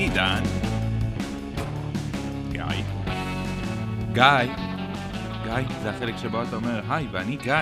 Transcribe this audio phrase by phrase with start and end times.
[0.00, 0.42] אני עידן.
[2.52, 2.62] גיא.
[4.12, 4.54] גיא.
[5.44, 7.54] גיא, זה החלק שבו אתה אומר, היי, ואני גיא.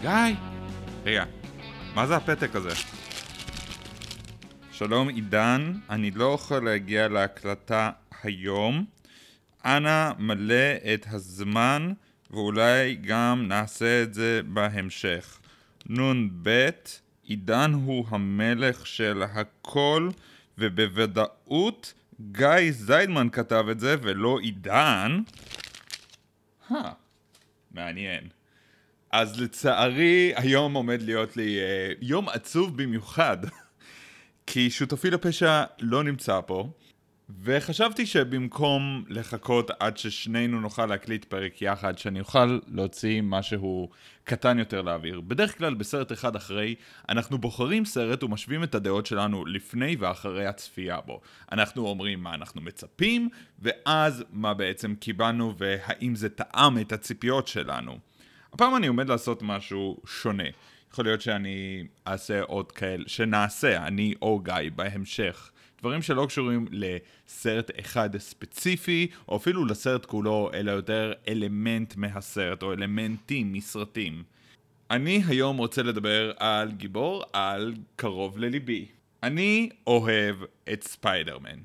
[0.00, 0.36] גיא.
[1.04, 1.24] רגע,
[1.94, 2.70] מה זה הפתק הזה?
[4.72, 7.90] שלום עידן, אני לא יכול להגיע להקלטה
[8.22, 8.84] היום.
[9.64, 11.92] אנא מלא את הזמן
[12.30, 15.38] ואולי גם נעשה את זה בהמשך.
[15.88, 16.68] נ"ב
[17.22, 20.08] עידן הוא המלך של הכל
[20.58, 21.94] ובוודאות
[22.32, 25.20] גיא זיידמן כתב את זה ולא עידן.
[26.70, 26.74] Huh.
[27.70, 28.28] מעניין.
[29.10, 33.36] אז לצערי היום עומד להיות לי uh, יום עצוב במיוחד
[34.46, 36.68] כי שותפי לפשע לא נמצא פה
[37.42, 43.90] וחשבתי שבמקום לחכות עד ששנינו נוכל להקליט פרק יחד, שאני אוכל להוציא משהו
[44.24, 45.20] קטן יותר לאוויר.
[45.20, 46.74] בדרך כלל בסרט אחד אחרי,
[47.08, 51.20] אנחנו בוחרים סרט ומשווים את הדעות שלנו לפני ואחרי הצפייה בו.
[51.52, 57.98] אנחנו אומרים מה אנחנו מצפים, ואז מה בעצם קיבלנו והאם זה טעם את הציפיות שלנו.
[58.52, 60.44] הפעם אני עומד לעשות משהו שונה.
[60.92, 65.50] יכול להיות שאני אעשה עוד כאלה, שנעשה, אני או גיא, בהמשך.
[65.84, 72.72] דברים שלא קשורים לסרט אחד ספציפי, או אפילו לסרט כולו, אלא יותר אלמנט מהסרט, או
[72.72, 74.22] אלמנטים מסרטים.
[74.90, 78.86] אני היום רוצה לדבר על גיבור על קרוב לליבי.
[79.22, 80.36] אני אוהב
[80.72, 81.58] את ספיידרמן.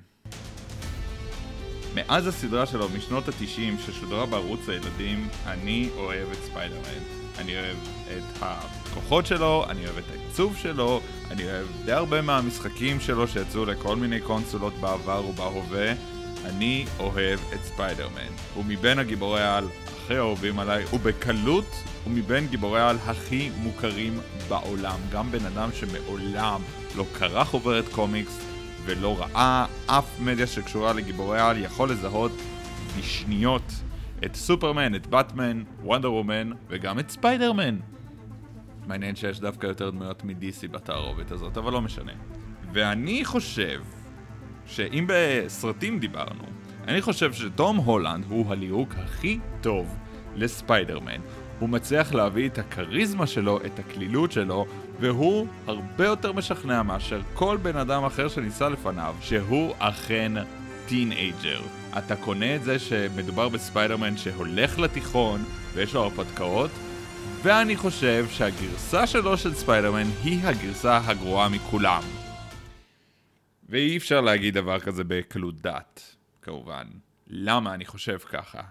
[1.96, 7.04] מאז הסדרה שלו משנות התשעים ששודרה בערוץ הילדים, אני אוהב את ספיידרמן.
[7.38, 7.78] אני אוהב
[8.18, 8.38] את
[9.00, 13.96] הכוחות שלו, אני אוהב את העיצוב שלו, אני אוהב די הרבה מהמשחקים שלו שיצאו לכל
[13.96, 15.94] מיני קונסולות בעבר ובהווה.
[16.46, 18.32] אני אוהב את ספיידרמן.
[18.56, 21.66] הוא מבין הגיבורי העל הכי אהובים עליי, ובקלות
[22.04, 25.00] הוא מבין גיבורי העל הכי מוכרים בעולם.
[25.12, 26.62] גם בן אדם שמעולם
[26.96, 28.40] לא קרא חוברת קומיקס
[28.86, 32.32] ולא ראה אף מדיה שקשורה לגיבורי העל יכול לזהות
[33.00, 33.72] בשניות
[34.26, 37.78] את סופרמן, את באטמן, וונדר וומן וגם את ספיידרמן.
[38.90, 42.12] מעניין שיש דווקא יותר דמויות מ-DC בתערובת הזאת, אבל לא משנה.
[42.74, 43.82] ואני חושב
[44.66, 46.44] שאם בסרטים דיברנו,
[46.88, 49.98] אני חושב שתום הולנד הוא הליהוק הכי טוב
[50.36, 51.22] לספיידרמן.
[51.60, 54.66] הוא מצליח להביא את הכריזמה שלו, את הקלילות שלו,
[55.00, 60.32] והוא הרבה יותר משכנע מאשר כל בן אדם אחר שניסה לפניו, שהוא אכן
[60.88, 61.62] טינאייג'ר.
[61.98, 66.72] אתה קונה את זה שמדובר בספיידרמן שהולך לתיכון ויש לו הרפתקאות,
[67.44, 72.04] ואני חושב שהגרסה שלו של ספיידרמן היא הגרסה הגרועה מכולם.
[73.70, 76.88] ואי אפשר להגיד דבר כזה בקלות דעת, כמובן.
[77.28, 78.62] למה אני חושב ככה?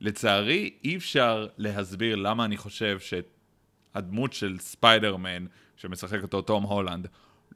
[0.00, 5.44] לצערי, אי אפשר להסביר למה אני חושב שהדמות של ספיידרמן,
[5.76, 7.06] שמשחק אותו תום הולנד,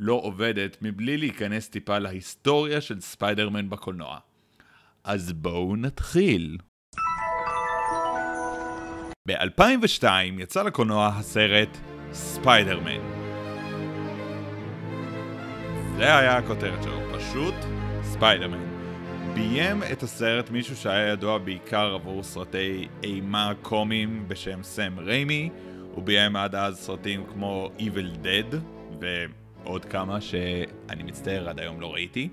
[0.01, 4.19] לא עובדת מבלי להיכנס טיפה להיסטוריה של ספיידרמן בקולנוע.
[5.05, 6.59] אז בואו נתחיל.
[9.29, 10.05] ב-2002
[10.39, 11.79] יצא לקולנוע הסרט
[12.13, 13.01] ספיידרמן.
[15.97, 17.55] זה היה הכותרת שלו, פשוט
[18.03, 18.63] ספיידרמן.
[19.35, 25.51] ביים את הסרט מישהו שהיה ידוע בעיקר עבור סרטי אימה קומיים בשם סם ריימי,
[25.95, 28.57] הוא ביים עד אז סרטים כמו Evil Dead
[29.01, 32.29] ועוד כמה שאני מצטער עד היום לא ראיתי.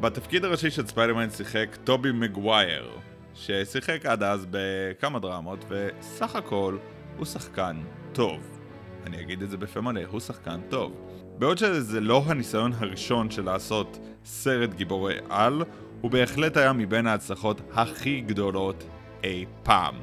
[0.00, 2.90] בתפקיד הראשי של ספיידרמן שיחק טובי מגווייר,
[3.34, 6.76] ששיחק עד אז בכמה דרמות, וסך הכל
[7.16, 7.82] הוא שחקן
[8.12, 8.58] טוב.
[9.06, 10.92] אני אגיד את זה בפה מלא, הוא שחקן טוב.
[11.38, 15.62] בעוד שזה לא הניסיון הראשון של לעשות סרט גיבורי על,
[16.00, 18.84] הוא בהחלט היה מבין ההצלחות הכי גדולות
[19.24, 19.94] אי פעם.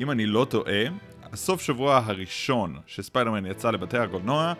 [0.00, 0.82] אם אני לא טועה,
[1.32, 4.52] הסוף שבוע הראשון שספיידרמן יצא לבתי הקולנוע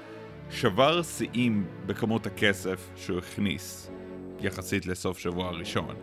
[0.50, 3.90] שבר שיאים בכמות הכסף שהוא הכניס
[4.40, 5.94] יחסית לסוף שבוע הראשון.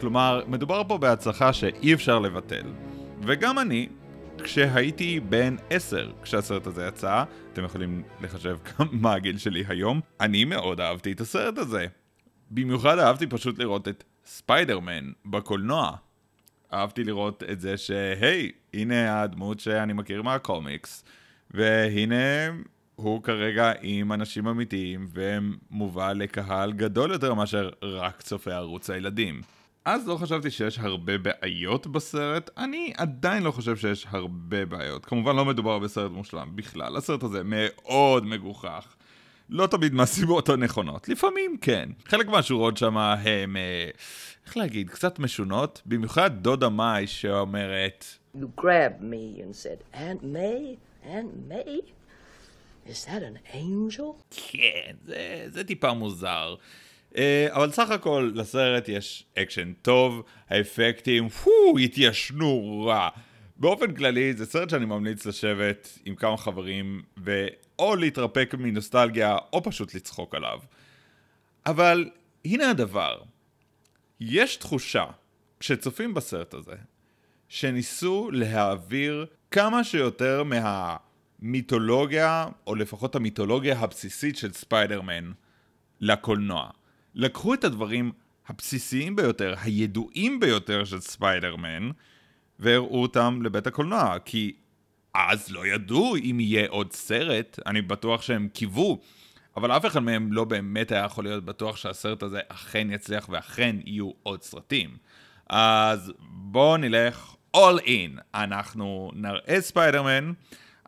[0.00, 2.66] כלומר, מדובר פה בהצלחה שאי אפשר לבטל.
[3.22, 3.88] וגם אני,
[4.44, 8.56] כשהייתי בן 10 כשהסרט הזה יצא, אתם יכולים לחשב
[8.92, 11.86] מה הגיל שלי היום, אני מאוד אהבתי את הסרט הזה.
[12.50, 15.92] במיוחד אהבתי פשוט לראות את ספיידרמן בקולנוע.
[16.72, 21.04] אהבתי לראות את זה שהי, הנה הדמות שאני מכיר מהקומיקס,
[21.50, 22.50] והנה
[22.94, 29.57] הוא כרגע עם אנשים אמיתיים ומובא לקהל גדול יותר מאשר רק צופי ערוץ הילדים.
[29.90, 35.04] אז לא חשבתי שיש הרבה בעיות בסרט, אני עדיין לא חושב שיש הרבה בעיות.
[35.04, 38.94] כמובן לא מדובר בסרט מושלם בכלל, הסרט הזה מאוד מגוחך.
[39.50, 41.88] לא תמיד מהסיבות הנכונות, לפעמים כן.
[42.06, 43.90] חלק מהשורות שם הם, אה,
[44.46, 48.04] איך להגיד, קצת משונות, במיוחד דודה מאי שאומרת
[48.36, 50.76] You grabbed me and said, Aunt May?
[51.06, 51.80] Aunt May?
[52.90, 54.22] Is that an angel?
[54.30, 56.54] כן, זה, זה טיפה מוזר.
[57.12, 57.18] Uh,
[57.50, 63.08] אבל סך הכל לסרט יש אקשן טוב, האפקטים, פו, התיישנו רע.
[63.56, 69.94] באופן כללי זה סרט שאני ממליץ לשבת עם כמה חברים ואו להתרפק מנוסטלגיה או פשוט
[69.94, 70.58] לצחוק עליו.
[71.66, 72.10] אבל
[72.44, 73.20] הנה הדבר,
[74.20, 75.04] יש תחושה
[75.60, 76.76] כשצופים בסרט הזה
[77.48, 85.32] שניסו להעביר כמה שיותר מהמיתולוגיה, או לפחות המיתולוגיה הבסיסית של ספיידרמן,
[86.00, 86.70] לקולנוע.
[87.14, 88.12] לקחו את הדברים
[88.48, 91.90] הבסיסיים ביותר, הידועים ביותר של ספיידרמן,
[92.58, 94.52] והראו אותם לבית הקולנוע, כי
[95.14, 99.00] אז לא ידעו אם יהיה עוד סרט, אני בטוח שהם קיוו,
[99.56, 103.76] אבל אף אחד מהם לא באמת היה יכול להיות בטוח שהסרט הזה אכן יצליח ואכן
[103.84, 104.96] יהיו עוד סרטים.
[105.48, 108.20] אז בואו נלך all in.
[108.34, 110.32] אנחנו נראה ספיידרמן,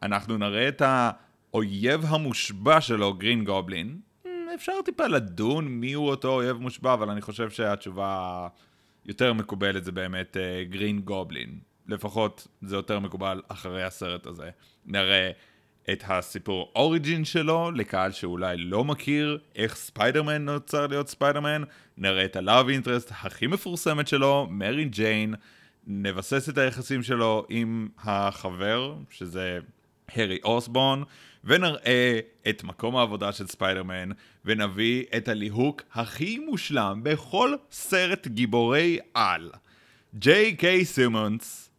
[0.03, 4.01] אנחנו נראה את האויב המושבע שלו, גרין גובלין.
[4.55, 8.49] אפשר טיפה לדון מי הוא אותו אויב מושבע, אבל אני חושב שהתשובה
[9.07, 10.37] יותר מקובלת זה באמת
[10.71, 11.59] גרין uh, גובלין.
[11.89, 14.51] לפחות זה יותר מקובל אחרי הסרט הזה.
[14.87, 15.31] נראה
[15.93, 21.63] את הסיפור origin שלו לקהל שאולי לא מכיר איך ספיידרמן נוצר להיות ספיידרמן,
[21.97, 25.35] נראה את ה love interest הכי מפורסמת שלו, מרי ג'יין,
[25.87, 29.59] נבסס את היחסים שלו עם החבר, שזה
[30.17, 31.05] הארי אוסבורן,
[31.45, 34.09] ונראה את מקום העבודה של ספיידרמן,
[34.45, 39.51] ונביא את הליהוק הכי מושלם בכל סרט גיבורי על.
[40.15, 41.71] ג'יי קיי סימונס,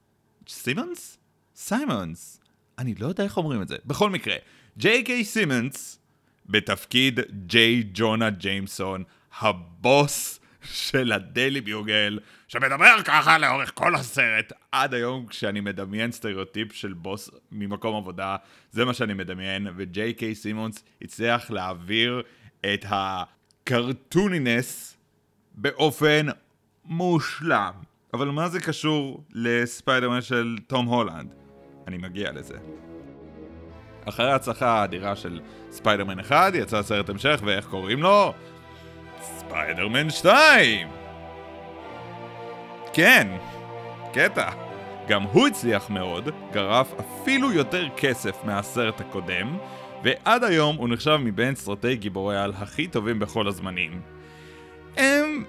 [0.47, 1.17] סימונס?
[1.55, 2.39] סיימונס.
[2.77, 3.75] אני לא יודע איך אומרים את זה.
[3.85, 4.35] בכל מקרה,
[4.77, 5.99] ג'יי קיי סימונס,
[6.45, 9.03] בתפקיד ג'יי ג'ונה ג'יימסון,
[9.39, 14.53] הבוס של הדיילי ביוגל, שמדבר ככה לאורך כל הסרט.
[14.71, 18.35] עד היום כשאני מדמיין סטריאוטיפ של בוס ממקום עבודה,
[18.71, 22.23] זה מה שאני מדמיין, וג'יי קיי סימונס הצליח להעביר
[22.73, 24.97] את ה cartooniness
[25.55, 26.25] באופן
[26.85, 27.73] מושלם.
[28.13, 31.33] אבל מה זה קשור לספיידרמן של תום הולנד?
[31.87, 32.57] אני מגיע לזה.
[34.05, 35.39] אחרי ההצלחה האדירה של
[35.71, 38.33] ספיידרמן 1, יצא סרט המשך, ואיך קוראים לו?
[39.51, 40.87] ספיידרמן 2!
[42.93, 43.27] כן,
[44.13, 44.49] קטע.
[45.07, 49.57] גם הוא הצליח מאוד, גרף אפילו יותר כסף מהסרט הקודם,
[50.03, 54.01] ועד היום הוא נחשב מבין סרטי גיבורי על הכי טובים בכל הזמנים.
[54.97, 55.43] הם...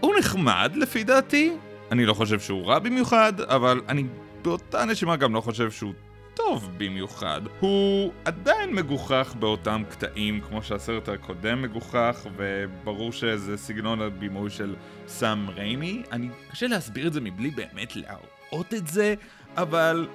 [0.00, 1.52] הוא נחמד לפי דעתי,
[1.92, 4.04] אני לא חושב שהוא רע במיוחד, אבל אני
[4.42, 5.92] באותה נשימה גם לא חושב שהוא
[6.38, 7.40] טוב במיוחד.
[7.60, 14.74] הוא עדיין מגוחך באותם קטעים, כמו שהסרט הקודם מגוחך, וברור שזה סגנון הבימוי של
[15.08, 16.02] סאם ריימי.
[16.12, 19.14] אני קשה להסביר את זה מבלי באמת להראות את זה,
[19.56, 20.08] אבל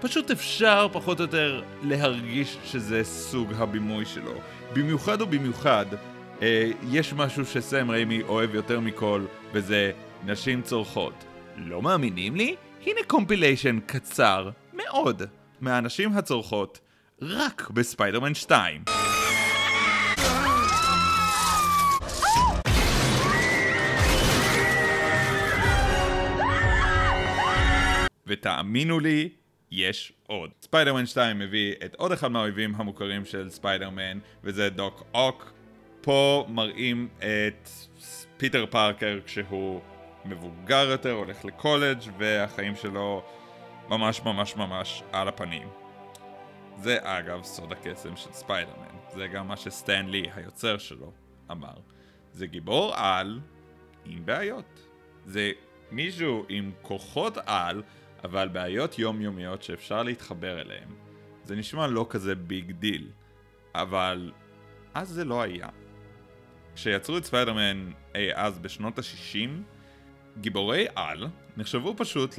[0.00, 4.34] פשוט אפשר פחות או יותר להרגיש שזה סוג הבימוי שלו.
[4.72, 5.86] במיוחד ובמיוחד,
[6.42, 9.92] אה, יש משהו שסאם ריימי אוהב יותר מכל, וזה
[10.24, 11.24] נשים צורחות.
[11.56, 12.56] לא מאמינים לי?
[12.86, 15.22] הנה compilation קצר מאוד
[15.60, 16.80] מהנשים הצורחות
[17.22, 18.84] רק בספיידרמן 2.
[28.26, 29.28] ותאמינו לי,
[29.70, 30.50] יש עוד.
[30.62, 35.52] ספיידרמן 2 מביא את עוד אחד מהאויבים המוכרים של ספיידרמן, וזה דוק אוק.
[36.00, 37.68] פה מראים את
[38.36, 39.80] פיטר פארקר כשהוא
[40.24, 43.22] מבוגר יותר, הולך לקולג' והחיים שלו
[43.88, 45.68] ממש ממש ממש על הפנים.
[46.76, 51.12] זה אגב סוד הקסם של ספיידרמן, זה גם מה שסטן לי, היוצר שלו,
[51.50, 51.74] אמר.
[52.32, 53.40] זה גיבור על
[54.04, 54.88] עם בעיות.
[55.24, 55.52] זה
[55.90, 57.82] מישהו עם כוחות על,
[58.24, 60.88] אבל בעיות יומיומיות שאפשר להתחבר אליהן.
[61.44, 63.08] זה נשמע לא כזה big deal,
[63.74, 64.32] אבל
[64.94, 65.68] אז זה לא היה.
[66.74, 69.50] כשיצרו את ספיידרמן אי אז בשנות ה-60,
[70.40, 71.26] גיבורי על
[71.56, 72.38] נחשבו פשוט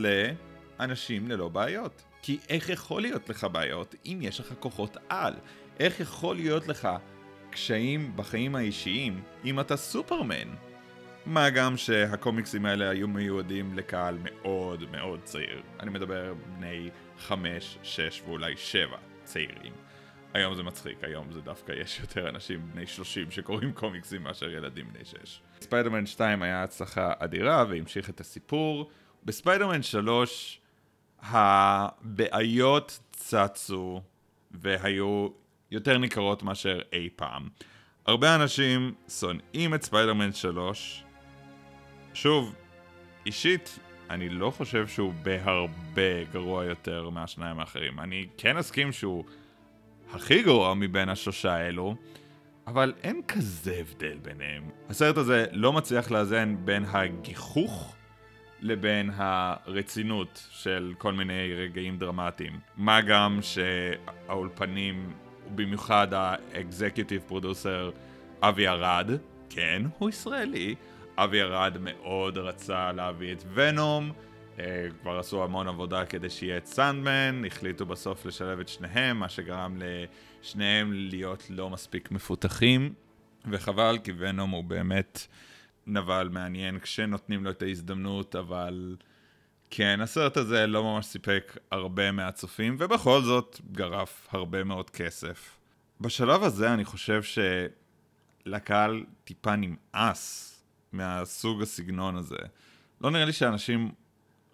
[0.80, 2.04] לאנשים ללא בעיות.
[2.22, 5.34] כי איך יכול להיות לך בעיות אם יש לך כוחות על?
[5.80, 6.90] איך יכול להיות לך
[7.50, 10.56] קשיים בחיים האישיים אם אתה סופרמן?
[11.26, 15.62] מה גם שהקומיקסים האלה היו מיועדים לקהל מאוד מאוד צעיר.
[15.80, 16.90] אני מדבר בני
[17.20, 19.74] 5, 6 ואולי 7 צעירים.
[20.34, 24.88] היום זה מצחיק, היום זה דווקא יש יותר אנשים בני 30 שקוראים קומיקסים מאשר ילדים
[24.94, 25.42] בני 6.
[25.62, 28.90] ספיידרמן 2 היה הצלחה אדירה והמשיך את הסיפור.
[29.26, 30.62] בספיידרמן 3
[31.30, 34.02] הבעיות צצו
[34.52, 35.28] והיו
[35.72, 37.50] יותר ניכרות מאשר אי פעם.
[38.06, 41.04] הרבה אנשים שונאים את ספיידרמן 3.
[42.14, 42.56] שוב,
[43.26, 43.80] אישית,
[44.10, 48.00] אני לא חושב שהוא בהרבה גרוע יותר מהשניים האחרים.
[48.00, 49.24] אני כן אסכים שהוא
[50.14, 51.96] הכי גרוע מבין השלושה האלו,
[52.68, 54.70] אבל אין כזה הבדל ביניהם.
[54.90, 57.96] הסרט הזה לא מצליח לאזן בין הגיחוך
[58.66, 62.60] לבין הרצינות של כל מיני רגעים דרמטיים.
[62.78, 65.14] מה גם שהאולפנים,
[65.56, 67.92] במיוחד האקזקיוטיב פרודוסר
[68.42, 69.12] אבי ארד,
[69.50, 70.76] כן, הוא ישראלי,
[71.18, 74.12] אבי ארד מאוד רצה להביא את ונום,
[74.60, 79.30] אה, כבר עשו המון עבודה כדי שיהיה את סנדמן, החליטו בסוף לשלב את שניהם, מה
[79.30, 79.78] שגרם
[80.42, 82.94] לשניהם להיות לא מספיק מפותחים,
[83.52, 85.28] וחבל, כי ונום הוא באמת
[85.88, 88.96] נבל מעניין כשנותנים לו את ההזדמנות, אבל
[89.70, 95.58] כן, הסרט הזה לא ממש סיפק הרבה מהצופים, ובכל זאת גרף הרבה מאוד כסף.
[96.02, 97.22] בשלב הזה אני חושב
[98.44, 100.52] שלקהל טיפה נמאס
[100.92, 102.38] מהסוג הסגנון הזה.
[103.02, 103.92] לא נראה לי שאנשים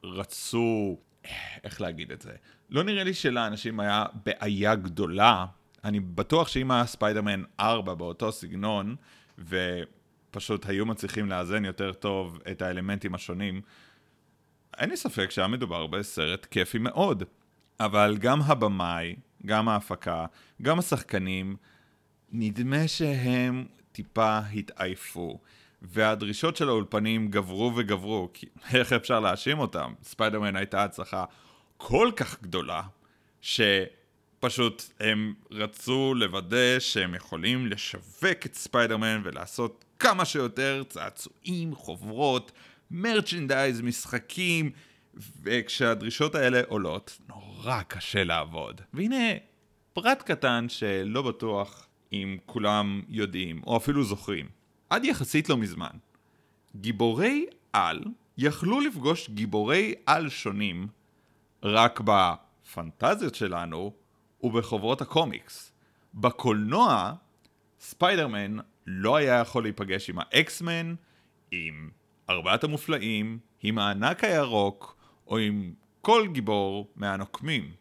[0.04, 0.98] רצו,
[1.64, 2.32] איך להגיד את זה?
[2.70, 5.46] לא נראה לי שלאנשים היה בעיה גדולה.
[5.84, 8.96] אני בטוח שאם היה ספיידרמן 4 באותו סגנון,
[10.32, 13.62] ופשוט היו מצליחים לאזן יותר טוב את האלמנטים השונים,
[14.78, 17.24] אין לי ספק שהיה מדובר בסרט כיפי מאוד.
[17.80, 20.26] אבל גם הבמאי, גם ההפקה,
[20.62, 21.56] גם השחקנים,
[22.32, 25.40] נדמה שהם טיפה התעייפו.
[25.82, 29.94] והדרישות של האולפנים גברו וגברו, כי איך אפשר להאשים אותם?
[30.04, 31.26] ספיידרמן הייתה הצלחה
[31.78, 32.82] כל כך גדולה,
[33.42, 42.52] שפשוט הם רצו לוודא שהם יכולים לשווק את ספיידרמן ולעשות כמה שיותר צעצועים, חוברות,
[42.92, 44.72] מרצ'נדייז, משחקים,
[45.44, 48.82] וכשהדרישות האלה עולות, נורא קשה לעבוד.
[48.94, 49.32] והנה,
[49.94, 54.50] פרט קטן שלא בטוח אם כולם יודעים, או אפילו זוכרים.
[54.90, 55.96] עד יחסית לא מזמן.
[56.76, 58.04] גיבורי על
[58.38, 60.88] יכלו לפגוש גיבורי על שונים
[61.64, 63.94] רק בפנטזיות שלנו
[64.44, 65.72] ובחוברות הקומיקס.
[66.14, 67.14] בקולנוע,
[67.80, 68.58] ספיידרמן
[68.88, 70.96] לא היה יכול להיפגש עם האקסמן,
[71.52, 71.90] עם
[72.30, 74.96] ארבעת המופלאים, עם הענק הירוק,
[75.28, 77.72] או עם כל גיבור מהנוקמים.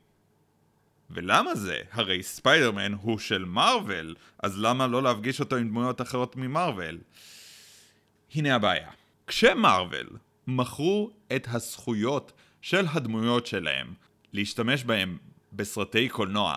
[1.10, 1.78] ולמה זה?
[1.92, 6.98] הרי ספיידרמן הוא של מארוול, אז למה לא להפגיש אותו עם דמויות אחרות ממארוול?
[8.34, 8.90] הנה הבעיה.
[9.26, 10.08] כשמארוול
[10.46, 13.94] מכרו את הזכויות של הדמויות שלהם
[14.32, 15.18] להשתמש בהם
[15.52, 16.56] בסרטי קולנוע,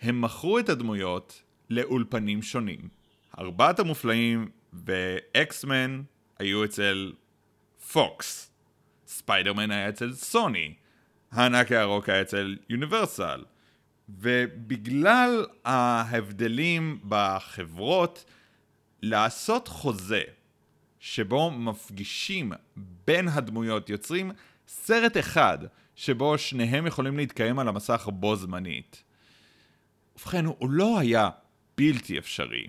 [0.00, 2.97] הם מכרו את הדמויות לאולפנים שונים.
[3.38, 6.02] ארבעת המופלאים ואקסמן
[6.38, 7.12] היו אצל
[7.92, 8.50] פוקס.
[9.06, 10.74] ספיידרמן היה אצל סוני.
[11.32, 13.44] הענק הירוק היה אצל יוניברסל.
[14.08, 18.24] ובגלל ההבדלים בחברות,
[19.02, 20.22] לעשות חוזה
[21.00, 22.52] שבו מפגישים
[23.06, 24.30] בין הדמויות, יוצרים
[24.68, 25.58] סרט אחד
[25.94, 29.02] שבו שניהם יכולים להתקיים על המסך בו זמנית.
[30.16, 31.30] ובכן, הוא לא היה
[31.76, 32.66] בלתי אפשרי,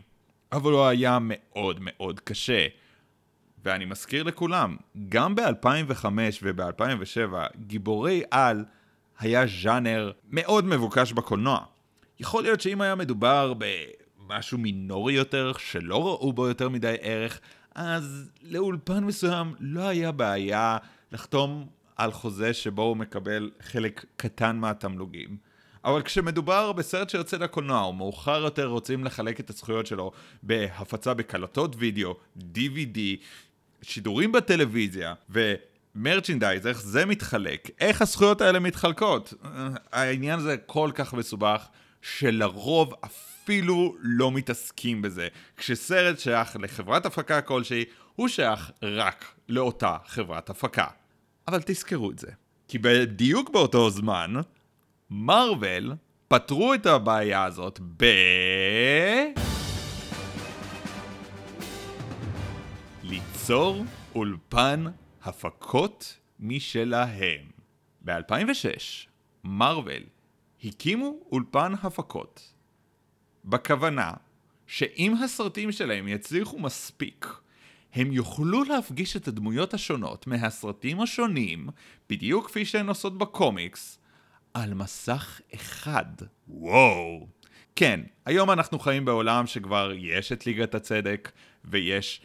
[0.52, 2.68] אבל הוא היה מאוד מאוד קשה.
[3.66, 4.78] ואני מזכיר לכולם,
[5.10, 6.06] גם ב-2005
[6.44, 8.66] וב-2007, גיבורי על
[9.20, 11.60] היה ז'אנר מאוד מבוקש בקולנוע.
[12.20, 17.40] יכול להיות שאם היה מדובר במשהו מינורי יותר, שלא ראו בו יותר מדי ערך,
[17.76, 20.78] אז לאולפן מסוים לא היה בעיה
[21.12, 25.49] לחתום על חוזה שבו הוא מקבל חלק קטן מהתמלוגים.
[25.90, 30.12] אבל כשמדובר בסרט שיוצא לקולנוע, או מאוחר יותר רוצים לחלק את הזכויות שלו
[30.44, 33.00] בהפצה בקלטות וידאו, DVD,
[33.82, 35.54] שידורים בטלוויזיה, ו...
[35.96, 39.34] מרצ'נדייז, איך זה מתחלק, איך הזכויות האלה מתחלקות.
[39.92, 41.68] העניין הזה כל כך מסובך,
[42.02, 45.28] שלרוב אפילו לא מתעסקים בזה.
[45.58, 50.88] כשסרט שייך לחברת הפקה כלשהי, הוא שייך רק לאותה חברת הפקה.
[51.48, 52.32] אבל תזכרו את זה,
[52.68, 54.34] כי בדיוק באותו זמן,
[55.12, 55.94] מארוול
[56.28, 58.06] פתרו את הבעיה הזאת ב...
[63.04, 63.84] ליצור
[64.16, 64.86] אולפן
[65.24, 67.42] הפקות משלהם.
[68.02, 69.08] ב-2006,
[69.44, 70.04] מארוול
[70.64, 72.54] הקימו אולפן הפקות,
[73.46, 74.14] בכוונה
[74.68, 77.28] שאם הסרטים שלהם יצליחו מספיק,
[77.94, 81.68] הם יוכלו להפגיש את הדמויות השונות מהסרטים השונים,
[82.10, 84.00] בדיוק כפי שהן עושות בקומיקס,
[84.54, 86.06] על מסך אחד.
[86.48, 87.28] וואו.
[87.76, 91.32] כן, היום אנחנו חיים בעולם שכבר יש את ליגת הצדק,
[91.66, 92.22] ויש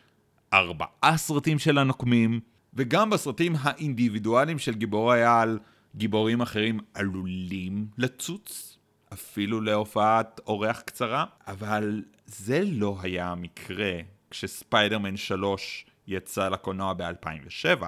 [0.52, 2.40] ארבעה סרטים של הנוקמים,
[2.74, 5.58] וגם בסרטים האינדיבידואליים של גיבורי העל,
[5.96, 8.78] גיבורים אחרים עלולים לצוץ,
[9.12, 13.92] אפילו להופעת אורח קצרה, אבל זה לא היה המקרה
[14.30, 17.82] כשספיידרמן 3 יצא לקולנוע ב-2007.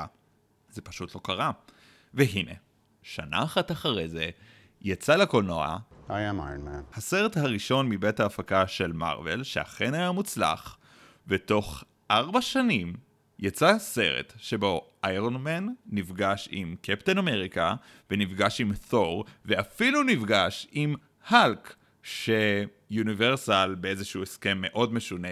[0.71, 1.51] זה פשוט לא קרה.
[2.15, 2.53] והנה,
[3.09, 4.31] שנה אחת אחרי זה,
[4.81, 5.77] יצא לקולנוע
[6.09, 6.97] I am Iron Man.
[6.97, 10.79] הסרט הראשון מבית ההפקה של מארוול, שאכן היה מוצלח,
[11.27, 12.93] ותוך ארבע שנים
[13.39, 17.75] יצא סרט שבו איירון מן נפגש עם קפטן אמריקה,
[18.11, 20.95] ונפגש עם תור, ואפילו נפגש עם
[21.27, 25.29] האלק, שיוניברסל באיזשהו הסכם מאוד משונה,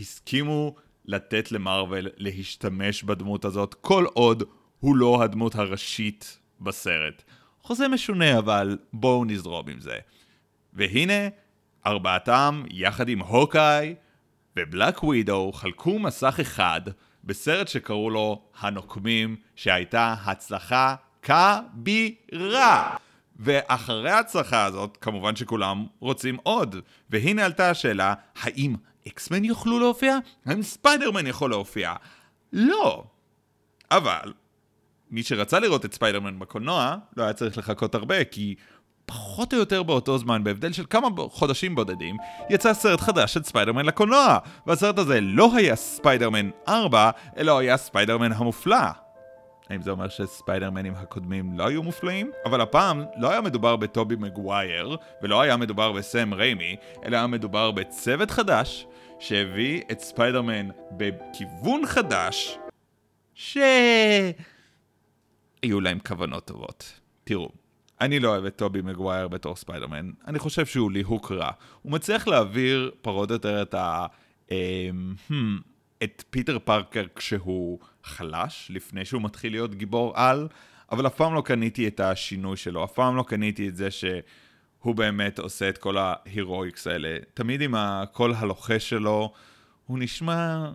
[0.00, 4.42] הסכימו לתת למרוויל להשתמש בדמות הזאת, כל עוד
[4.80, 7.22] הוא לא הדמות הראשית בסרט.
[7.62, 9.98] חוזה משונה, אבל בואו נזרום עם זה.
[10.72, 11.28] והנה,
[11.86, 13.94] ארבעתם, יחד עם הוקאי
[14.56, 16.80] ובלק ווידו, חלקו מסך אחד
[17.24, 22.96] בסרט שקראו לו הנוקמים, שהייתה הצלחה כבירה.
[23.38, 26.76] ואחרי ההצלחה הזאת, כמובן שכולם רוצים עוד.
[27.10, 28.74] והנה עלתה השאלה, האם
[29.08, 30.18] אקסמן יוכלו להופיע?
[30.46, 31.94] האם ספיידרמן יכול להופיע?
[32.52, 33.04] לא.
[33.90, 34.32] אבל,
[35.10, 38.54] מי שרצה לראות את ספיידרמן בקולנוע, לא היה צריך לחכות הרבה, כי
[39.06, 42.16] פחות או יותר באותו זמן, בהבדל של כמה חודשים בודדים,
[42.50, 44.38] יצא סרט חדש של ספיידרמן לקולנוע.
[44.66, 48.76] והסרט הזה לא היה ספיידרמן 4, אלא היה ספיידרמן המופלא.
[49.70, 52.30] האם זה אומר שספיידרמנים הקודמים לא היו מופלאים?
[52.44, 57.70] אבל הפעם לא היה מדובר בטובי מגווייר, ולא היה מדובר בסם ריימי, אלא היה מדובר
[57.70, 58.86] בצוות חדש,
[59.18, 62.58] שהביא את ספיידרמן בכיוון חדש,
[63.34, 63.58] ש...
[65.66, 67.00] היו להם כוונות טובות.
[67.24, 67.50] תראו,
[68.00, 71.50] אני לא אוהב את טובי מגווייר בתור ספיידרמן, אני חושב שהוא ליהוק רע.
[71.82, 74.06] הוא מצליח להעביר פחות או יותר את ה...
[74.50, 74.90] אה,
[75.30, 75.34] hmm,
[76.02, 80.48] את פיטר פארקר כשהוא חלש, לפני שהוא מתחיל להיות גיבור על,
[80.92, 84.94] אבל אף פעם לא קניתי את השינוי שלו, אף פעם לא קניתי את זה שהוא
[84.94, 87.18] באמת עושה את כל ה heroics האלה.
[87.34, 89.32] תמיד עם הקול הלוחש שלו,
[89.86, 90.70] הוא נשמע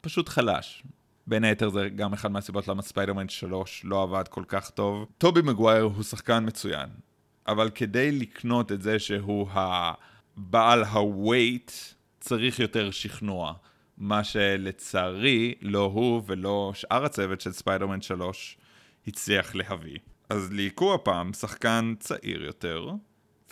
[0.00, 0.82] פשוט חלש.
[1.28, 5.06] בין היתר זה גם אחד מהסיבות למה ספיידרמן 3 לא עבד כל כך טוב.
[5.18, 6.88] טובי מגווייר הוא שחקן מצוין,
[7.46, 11.72] אבל כדי לקנות את זה שהוא הבעל הווייט,
[12.20, 13.52] צריך יותר שכנוע.
[13.98, 18.58] מה שלצערי לא הוא ולא שאר הצוות של ספיידרמן 3
[19.06, 19.98] הצליח להביא.
[20.30, 22.90] אז ליהקו הפעם שחקן צעיר יותר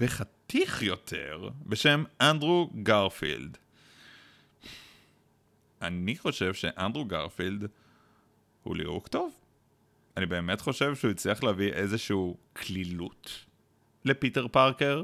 [0.00, 3.58] וחתיך יותר בשם אנדרו גרפילד.
[5.82, 7.68] אני חושב שאנדרו גרפילד
[8.62, 9.32] הוא ליהוק טוב.
[10.16, 13.44] אני באמת חושב שהוא הצליח להביא איזשהו קלילות
[14.04, 15.02] לפיטר פארקר,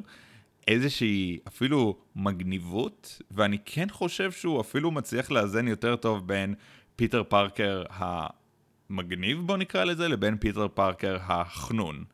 [0.68, 6.54] איזושהי אפילו מגניבות, ואני כן חושב שהוא אפילו מצליח לאזן יותר טוב בין
[6.96, 12.04] פיטר פארקר המגניב, בוא נקרא לזה, לבין פיטר פארקר החנון.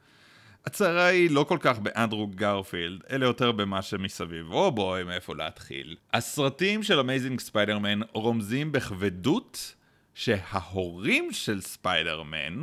[0.69, 4.53] הצרה היא לא כל כך באנדרו גרפילד, אלא יותר במה שמסביב.
[4.53, 5.97] Oh boy, מאיפה להתחיל.
[6.13, 9.75] הסרטים של Amazing ספיידרמן רומזים בכבדות
[10.15, 12.63] שההורים של ספיידרמן,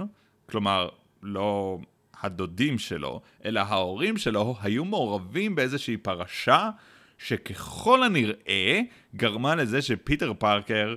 [0.50, 0.90] כלומר,
[1.24, 1.78] לא
[2.22, 6.70] הדודים שלו, אלא ההורים שלו היו מעורבים באיזושהי פרשה
[7.18, 8.82] שככל הנראה
[9.16, 10.96] גרמה לזה שפיטר פארקר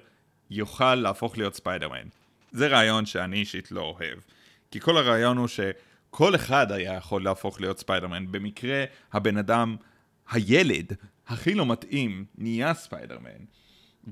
[0.51, 2.09] יוכל להפוך להיות ספיידרמן.
[2.53, 4.19] זה רעיון שאני אישית לא אוהב.
[4.71, 5.49] כי כל הרעיון הוא
[6.09, 8.33] שכל אחד היה יכול להפוך להיות ספיידרמן.
[8.33, 9.77] במקרה הבן אדם,
[10.31, 10.93] הילד,
[11.29, 13.45] הכי לא מתאים, נהיה ספיידרמן.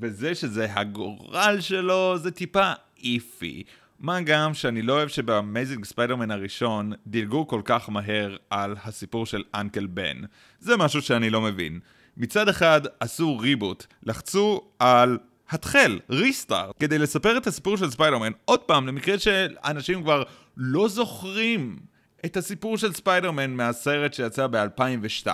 [0.00, 2.72] וזה שזה הגורל שלו זה טיפה
[3.04, 3.62] Iffy.
[4.00, 9.26] מה גם שאני לא אוהב שב Amazing ספיידרמן הראשון דילגו כל כך מהר על הסיפור
[9.26, 10.16] של Uncle בן.
[10.60, 11.80] זה משהו שאני לא מבין.
[12.16, 15.18] מצד אחד עשו reboot, לחצו על
[15.50, 20.22] התחל, restart, כדי לספר את הסיפור של ספיידרמן עוד פעם, למקרה שאנשים כבר
[20.56, 21.78] לא זוכרים
[22.24, 25.26] את הסיפור של ספיידרמן מהסרט שיצא ב-2002.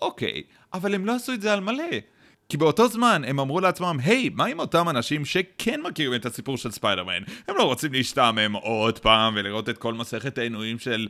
[0.00, 0.42] אוקיי,
[0.74, 1.98] אבל הם לא עשו את זה על מלא.
[2.48, 6.26] כי באותו זמן הם אמרו לעצמם, היי, hey, מה עם אותם אנשים שכן מכירים את
[6.26, 7.22] הסיפור של ספיידרמן?
[7.48, 11.08] הם לא רוצים להשתעמם עוד פעם ולראות את כל מסכת העינויים של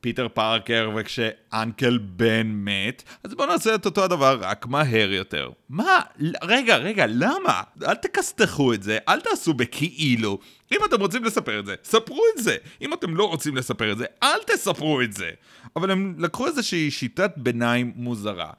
[0.00, 5.50] פיטר פארקר וכש Uncle בן מת, אז בואו נעשה את אותו הדבר רק מהר יותר.
[5.68, 6.00] מה?
[6.42, 7.62] רגע, רגע, למה?
[7.82, 10.38] אל תכסתחו את זה, אל תעשו בכאילו.
[10.72, 12.56] אם אתם רוצים לספר את זה, ספרו את זה.
[12.82, 15.30] אם אתם לא רוצים לספר את זה, אל תספרו את זה.
[15.76, 18.50] אבל הם לקחו איזושהי שיטת ביניים מוזרה.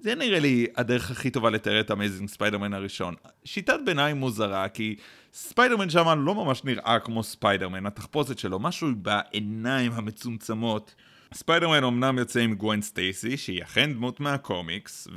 [0.00, 3.14] זה נראה לי הדרך הכי טובה לתאר את Amazing ספיידרמן הראשון.
[3.44, 4.96] שיטת ביניים מוזרה, כי
[5.32, 10.94] ספיידרמן שם לא ממש נראה כמו ספיידרמן, התחפושת שלו, משהו בעיניים המצומצמות.
[11.34, 15.08] ספיידרמן אמנם יוצא עם גווין סטייסי, שהיא אכן דמות מהקומיקס,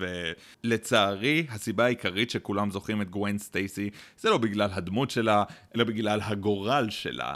[0.63, 5.43] ולצערי, הסיבה העיקרית שכולם זוכרים את גווין סטייסי, זה לא בגלל הדמות שלה,
[5.75, 7.35] אלא בגלל הגורל שלה.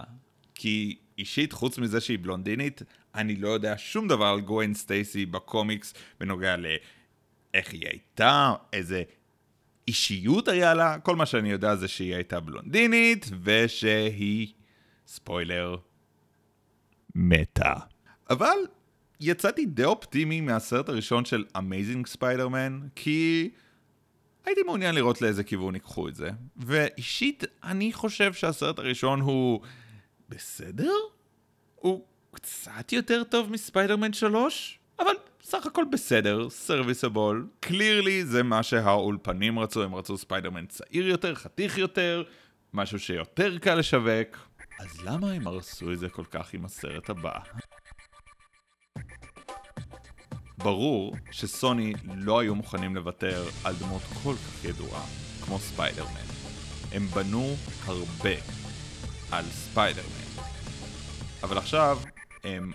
[0.55, 2.81] כי אישית, חוץ מזה שהיא בלונדינית,
[3.15, 6.65] אני לא יודע שום דבר על גווין סטייסי בקומיקס בנוגע ל...
[7.53, 9.03] איך היא הייתה, איזה
[9.87, 14.47] אישיות היה לה, כל מה שאני יודע זה שהיא הייתה בלונדינית, ושהיא,
[15.07, 15.77] ספוילר,
[17.15, 17.73] מתה.
[18.29, 18.57] אבל
[19.19, 23.49] יצאתי די אופטימי מהסרט הראשון של Amazing ספיידרמן, כי
[24.45, 26.29] הייתי מעוניין לראות לאיזה כיוון ייקחו את זה.
[26.57, 29.61] ואישית, אני חושב שהסרט הראשון הוא
[30.29, 30.93] בסדר?
[31.75, 37.47] הוא קצת יותר טוב מספיידרמן 3, אבל סך הכל בסדר, סרוויסבול.
[37.59, 42.23] קלירלי זה מה שהאולפנים רצו, הם רצו ספיידרמן צעיר יותר, חתיך יותר,
[42.73, 44.37] משהו שיותר קל לשווק.
[44.79, 47.39] אז למה הם הרסו את זה כל כך עם הסרט הבא?
[50.57, 55.05] ברור שסוני לא היו מוכנים לוותר על דמות כל כך ידועה
[55.45, 56.27] כמו ספיידרמן.
[56.91, 58.35] הם בנו הרבה
[59.31, 60.43] על ספיידרמן.
[61.43, 61.99] אבל עכשיו
[62.43, 62.71] הם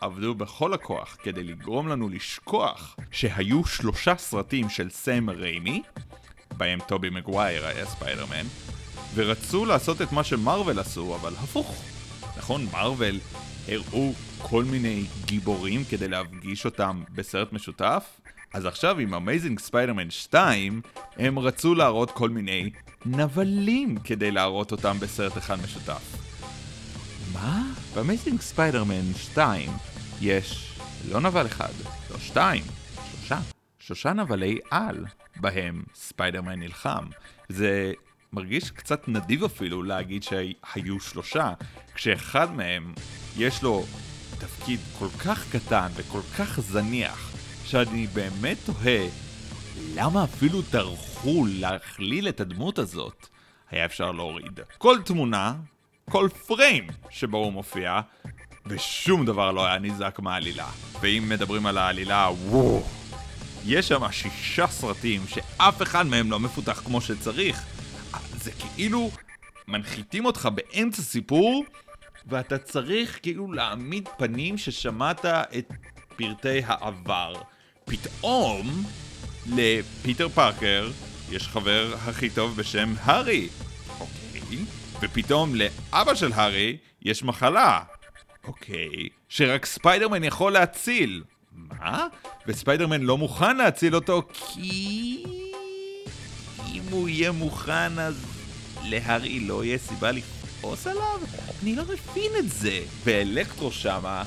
[0.00, 5.82] עבדו בכל הכוח כדי לגרום לנו לשכוח שהיו שלושה סרטים של סם ריימי,
[6.56, 8.46] בהם טובי מגווייר היה ספיידרמן,
[9.14, 11.82] ורצו לעשות את מה שמרוויל עשו, אבל הפוך.
[12.36, 13.20] נכון, מרוויל
[13.68, 18.04] הראו כל מיני גיבורים כדי להפגיש אותם בסרט משותף?
[18.54, 20.80] אז עכשיו עם Amazing ספיידרמן 2,
[21.16, 22.70] הם רצו להראות כל מיני
[23.06, 26.02] נבלים כדי להראות אותם בסרט אחד משותף.
[27.32, 27.62] מה?
[27.94, 29.70] ב Amazing ספיידרמן 2
[30.20, 30.78] יש
[31.10, 31.72] לא נבל אחד,
[32.10, 32.62] לא שתיים,
[33.10, 33.38] שלושה.
[33.78, 35.04] שלושה נבלי על,
[35.36, 37.04] בהם ספיידרמן נלחם.
[37.48, 37.92] זה
[38.32, 41.52] מרגיש קצת נדיב אפילו להגיד שהיו שלושה,
[41.94, 42.94] כשאחד מהם
[43.36, 43.84] יש לו
[44.38, 47.32] תפקיד כל כך קטן וכל כך זניח,
[47.64, 49.06] שאני באמת תוהה
[49.94, 53.26] למה אפילו טרחו להכליל את הדמות הזאת.
[53.70, 55.54] היה אפשר להוריד כל תמונה,
[56.10, 58.00] כל פריים שבו הוא מופיע,
[58.70, 60.68] ושום דבר לא היה נזעק מהעלילה.
[61.00, 62.82] ואם מדברים על העלילה, וואו,
[63.66, 67.62] יש שם שישה סרטים שאף אחד מהם לא מפותח כמו שצריך.
[68.32, 69.10] זה כאילו
[69.68, 71.64] מנחיתים אותך באמצע סיפור,
[72.26, 75.72] ואתה צריך כאילו להעמיד פנים ששמעת את
[76.16, 77.34] פרטי העבר.
[77.84, 78.84] פתאום,
[79.46, 80.90] לפיטר פארקר
[81.30, 83.48] יש חבר הכי טוב בשם הארי.
[84.00, 84.58] אוקיי.
[85.00, 87.80] ופתאום לאבא של הארי יש מחלה.
[88.44, 89.08] אוקיי.
[89.28, 91.22] שרק ספיידרמן יכול להציל.
[91.52, 92.06] מה?
[92.46, 95.24] וספיידרמן לא מוכן להציל אותו כי...
[96.74, 98.24] אם הוא יהיה מוכן אז
[98.84, 101.20] להארי לא יהיה סיבה לכעוס עליו?
[101.62, 102.80] אני לא מבין את זה.
[103.04, 104.22] ואלקטרו שמה...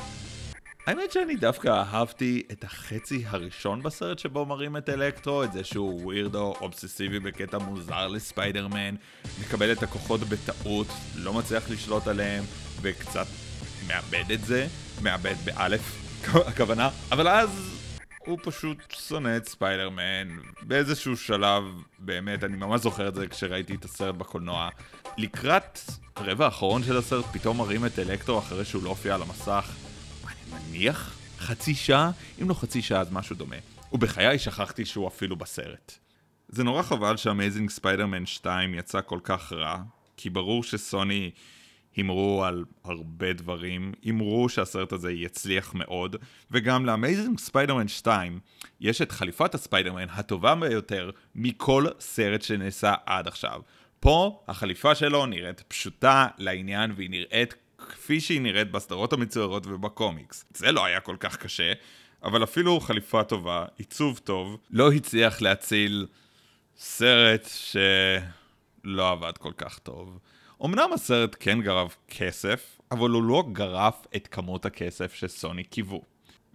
[0.88, 6.02] האמת שאני דווקא אהבתי את החצי הראשון בסרט שבו מראים את אלקטרו, את זה שהוא
[6.04, 8.96] ווירדו, אובססיבי בקטע מוזר לספיידרמן,
[9.42, 12.44] מקבל את הכוחות בטעות, לא מצליח לשלוט עליהם,
[12.82, 13.26] וקצת
[13.88, 14.68] מאבד את זה,
[15.02, 15.82] מאבד באלף,
[16.48, 17.80] הכוונה, אבל אז
[18.26, 20.38] הוא פשוט שונא את ספיידרמן.
[20.62, 21.64] באיזשהו שלב,
[22.00, 24.70] באמת, אני ממש זוכר את זה כשראיתי את הסרט בקולנוע.
[25.18, 25.80] לקראת
[26.16, 29.72] הרבע האחרון של הסרט, פתאום מראים את אלקטרו אחרי שהוא לא הופיע על המסך.
[30.28, 32.12] אני מניח חצי שעה?
[32.42, 33.56] אם לא חצי שעה אז משהו דומה.
[33.92, 35.98] ובחיי שכחתי שהוא אפילו בסרט.
[36.48, 39.82] זה נורא חבל ש Amazing ספיידרמן 2 יצא כל כך רע,
[40.18, 41.32] כי ברור שסוני
[41.96, 46.16] הימרו על הרבה דברים, הימרו שהסרט הזה יצליח מאוד,
[46.52, 48.40] וגם ל Amazing ספיידרמן 2
[48.82, 53.62] יש את חליפת הספיידרמן הטובה ביותר מכל סרט שנעשה עד עכשיו.
[54.00, 60.46] פה החליפה שלו נראית פשוטה לעניין והיא נראית כפי שהיא נראית בסדרות המצוירות ובקומיקס.
[60.54, 61.74] זה לא היה כל כך קשה,
[62.24, 66.08] אבל אפילו חליפה טובה, עיצוב טוב, לא הצליח להציל
[66.78, 70.20] סרט שלא עבד כל כך טוב.
[70.66, 76.02] אמנם הסרט כן גרף כסף, אבל הוא לא גרף את כמות הכסף שסוני קיוו.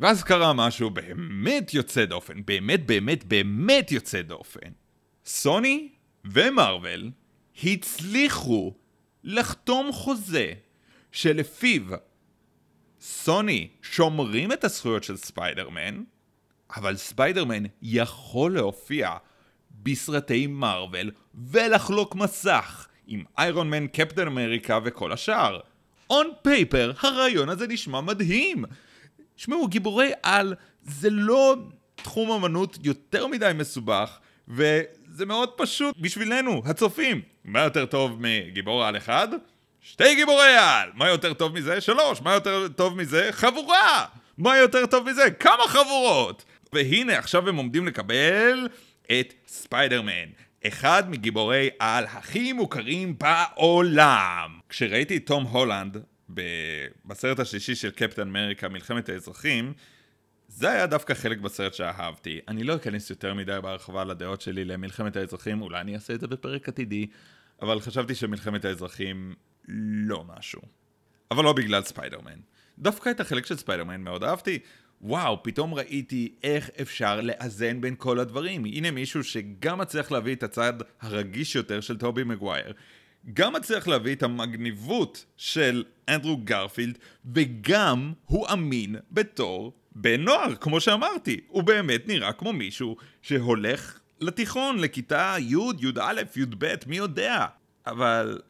[0.01, 4.71] ואז קרה משהו באמת יוצא דופן, באמת באמת באמת יוצא דופן.
[5.27, 5.89] סוני
[6.25, 7.11] ומרוויל
[7.65, 8.75] הצליחו
[9.25, 10.53] לחתום חוזה
[11.13, 11.83] שלפיו
[13.01, 16.03] סוני שומרים את הזכויות של ספיידרמן,
[16.77, 19.17] אבל ספיידרמן יכול להופיע
[19.83, 25.61] בסרטי מארוול ולחלוק מסך עם איירון מן, קפטן אמריקה וכל השאר.
[26.11, 28.65] On paper, הרעיון הזה נשמע מדהים.
[29.37, 31.57] שמעו, גיבורי על זה לא
[31.95, 34.19] תחום אמנות יותר מדי מסובך,
[34.49, 37.21] וזה מאוד פשוט בשבילנו, הצופים.
[37.45, 39.29] מה יותר טוב מגיבור על אחד?
[39.81, 40.91] שתי גיבורי על!
[40.95, 41.81] מה יותר טוב מזה?
[41.81, 42.23] שלוש!
[42.23, 43.29] מה יותר טוב מזה?
[43.33, 44.05] חבורה!
[44.39, 45.31] מה יותר טוב מזה?
[45.31, 46.45] כמה חבורות!
[46.73, 48.69] והנה, עכשיו הם עומדים לקבל
[49.21, 50.29] את ספיידרמן,
[50.67, 54.59] אחד מגיבורי על הכי מוכרים בעולם.
[54.69, 55.97] כשראיתי את תום הולנד
[57.05, 59.73] בסרט השלישי של קפטן אמריקה, מלחמת האזרחים,
[60.49, 62.41] זה היה דווקא חלק בסרט שאהבתי.
[62.49, 66.27] אני לא אכנס יותר מדי בהרחבה לדעות שלי למלחמת האזרחים, אולי אני אעשה את זה
[66.27, 67.07] בפרק עתידי,
[67.63, 69.35] אבל חשבתי שמלחמת האזרחים
[70.09, 70.63] לא משהו.
[71.31, 72.39] אבל לא בגלל ספיידרמן.
[72.79, 74.59] דווקא את החלק של ספיידרמן מאוד אהבתי.
[75.03, 78.65] וואו, פתאום ראיתי איך אפשר לאזן בין כל הדברים.
[78.65, 82.73] הנה מישהו שגם מצליח להביא את הצד הרגיש יותר של טובי מגווייר,
[83.35, 86.99] גם מצליח להביא את המגניבות של אנדרו גרפילד,
[87.35, 91.41] וגם הוא אמין בתור בן נוער, כמו שאמרתי.
[91.49, 97.47] הוא באמת נראה כמו מישהו שהולך לתיכון, לכיתה י', י"א, י"ב, מי יודע.
[97.87, 98.41] אבל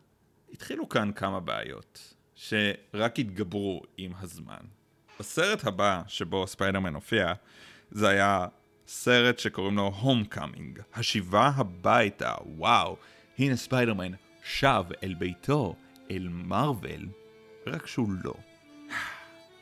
[0.52, 4.77] התחילו כאן כמה בעיות, שרק התגברו עם הזמן.
[5.20, 7.32] הסרט הבא שבו ספיידרמן הופיע,
[7.90, 8.46] זה היה
[8.86, 12.96] סרט שקוראים לו Homecoming, השיבה הביתה, וואו,
[13.38, 14.12] הנה ספיידרמן
[14.44, 15.74] שב אל ביתו,
[16.10, 17.08] אל מרוויל,
[17.66, 18.34] רק שהוא לא.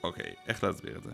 [0.03, 1.11] אוקיי, איך להסביר את זה?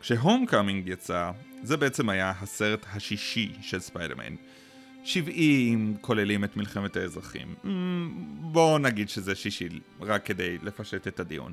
[0.00, 1.30] כש Homecoming יצא,
[1.62, 4.34] זה בעצם היה הסרט השישי של ספיידרמן.
[5.04, 7.54] 70 כוללים את מלחמת האזרחים.
[7.64, 7.68] Mm,
[8.40, 9.68] בואו נגיד שזה שישי,
[10.00, 11.52] רק כדי לפשט את הדיון.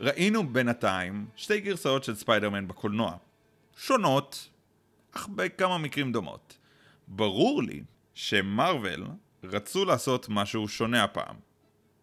[0.00, 3.16] ראינו בינתיים שתי גרסאות של ספיידרמן בקולנוע.
[3.76, 4.48] שונות,
[5.12, 6.58] אך בכמה מקרים דומות.
[7.08, 7.82] ברור לי
[8.14, 9.04] שמרוויל
[9.44, 11.36] רצו לעשות משהו שונה הפעם.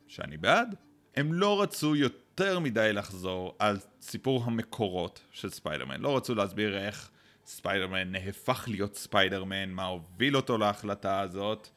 [0.07, 0.75] שאני בעד.
[1.15, 6.01] הם לא רצו יותר מדי לחזור על סיפור המקורות של ספיידרמן.
[6.01, 7.09] לא רצו להסביר איך
[7.45, 11.69] ספיידרמן נהפך להיות ספיידרמן, מה הוביל אותו להחלטה הזאת.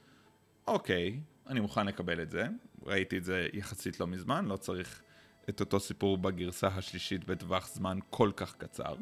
[0.66, 2.46] אוקיי, אני מוכן לקבל את זה.
[2.86, 5.02] ראיתי את זה יחסית לא מזמן, לא צריך
[5.50, 8.94] את אותו סיפור בגרסה השלישית בטווח זמן כל כך קצר.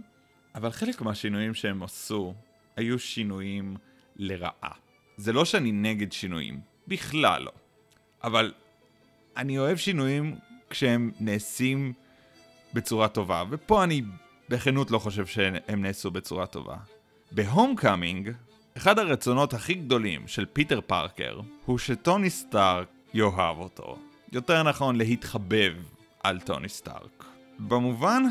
[0.54, 2.34] אבל חלק מהשינויים שהם עשו
[2.76, 3.76] היו שינויים
[4.16, 4.72] לרעה.
[5.16, 7.52] זה לא שאני נגד שינויים, בכלל לא.
[8.24, 8.52] אבל
[9.36, 10.36] אני אוהב שינויים
[10.70, 11.92] כשהם נעשים
[12.74, 14.02] בצורה טובה, ופה אני
[14.48, 16.76] בכנות לא חושב שהם נעשו בצורה טובה.
[17.32, 18.30] ב Homecoming,
[18.76, 23.98] אחד הרצונות הכי גדולים של פיטר פארקר הוא שטוני סטארק יאהב אותו.
[24.32, 25.74] יותר נכון, להתחבב
[26.28, 27.24] על טוני סטארק.
[27.58, 28.22] במובן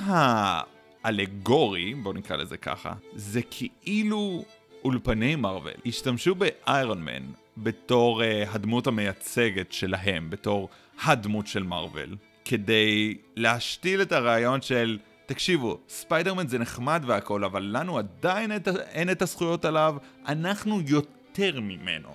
[1.03, 4.45] האלגורי, בוא נקרא לזה ככה, זה כאילו
[4.83, 7.23] אולפני מרוויל השתמשו באיירון מן
[7.57, 10.69] בתור אה, הדמות המייצגת שלהם, בתור
[11.03, 17.97] הדמות של מרוויל, כדי להשתיל את הרעיון של תקשיבו, ספיידרמן זה נחמד והכל, אבל לנו
[17.97, 18.51] עדיין
[18.91, 19.95] אין את הזכויות עליו,
[20.27, 22.09] אנחנו יותר ממנו.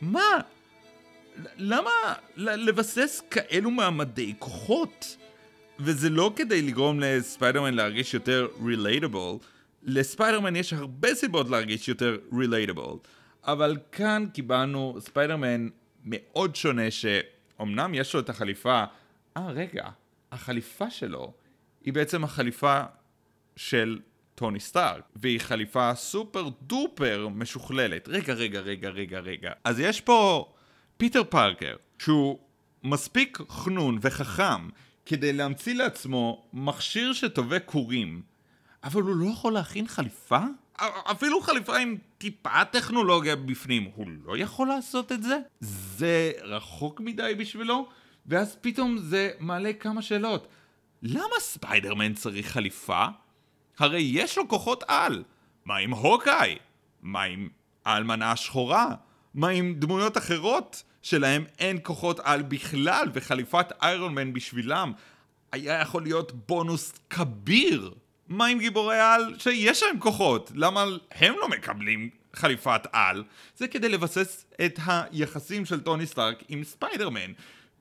[0.00, 0.40] מה?
[1.56, 1.90] למה
[2.36, 5.16] לבסס כאלו מעמדי כוחות?
[5.78, 9.38] וזה לא כדי לגרום לספיידרמן להרגיש יותר relatable,
[9.82, 12.98] לספיידרמן יש הרבה סיבות להרגיש יותר relatable,
[13.44, 15.68] אבל כאן קיבלנו ספיידרמן
[16.04, 18.84] מאוד שונה שאומנם יש לו את החליפה,
[19.36, 19.88] אה רגע,
[20.32, 21.32] החליפה שלו
[21.84, 22.82] היא בעצם החליפה
[23.56, 23.98] של
[24.34, 28.08] טוני סטארק, והיא חליפה super duper משוכללת.
[28.08, 29.52] רגע, רגע, רגע, רגע, רגע.
[29.64, 30.52] אז יש פה
[30.96, 32.38] פיטר פארקר, שהוא
[32.84, 34.68] מספיק חנון וחכם
[35.06, 38.22] כדי להמציא לעצמו מכשיר שטווה קורים,
[38.84, 40.40] אבל הוא לא יכול להכין חליפה?
[41.10, 45.38] אפילו חליפה עם טיפה טכנולוגיה בפנים, הוא לא יכול לעשות את זה?
[45.60, 47.88] זה רחוק מדי בשבילו?
[48.26, 50.48] ואז פתאום זה מעלה כמה שאלות.
[51.02, 53.06] למה ספיידרמן צריך חליפה?
[53.78, 55.22] הרי יש לו כוחות על.
[55.64, 56.56] מה עם הוקאי?
[57.02, 57.48] מה עם
[57.84, 58.94] האלמנה השחורה?
[59.34, 64.92] מה עם דמויות אחרות שלהם אין כוחות על בכלל וחליפת איירון מן בשבילם
[65.52, 67.94] היה יכול להיות בונוס כביר?
[68.28, 70.52] מה עם גיבורי על שיש להם כוחות?
[70.54, 73.24] למה הם לא מקבלים חליפת על?
[73.56, 77.32] זה כדי לבסס את היחסים של טוני סטארק עם ספיידרמן.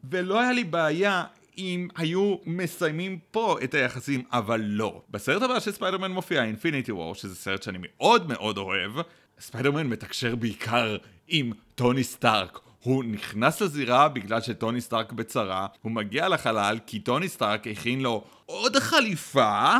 [0.09, 1.23] ולא היה לי בעיה
[1.57, 5.01] אם היו מסיימים פה את היחסים, אבל לא.
[5.09, 8.91] בסרט הבא של ספיידרמן מופיע, Infinity War, שזה סרט שאני מאוד מאוד אוהב,
[9.39, 12.64] ספיידרמן מתקשר בעיקר עם טוני סטארק.
[12.85, 18.23] הוא נכנס לזירה בגלל שטוני סטארק בצרה, הוא מגיע לחלל כי טוני סטארק הכין לו
[18.45, 19.77] עוד חליפה?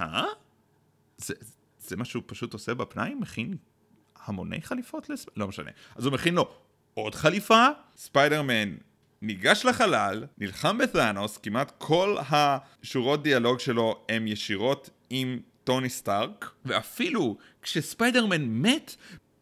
[0.00, 0.24] אה?
[1.16, 1.34] זה,
[1.78, 3.14] זה מה שהוא פשוט עושה בפנאי?
[3.14, 3.56] מכין
[4.24, 5.26] המוני חליפות לס...
[5.36, 5.70] לא משנה.
[5.96, 6.48] אז הוא מכין לו
[6.94, 8.74] עוד חליפה, ספיידרמן
[9.22, 17.36] ניגש לחלל, נלחם בת'אנוס, כמעט כל השורות דיאלוג שלו הם ישירות עם טוני סטארק, ואפילו
[17.62, 18.96] כשספיידרמן מת,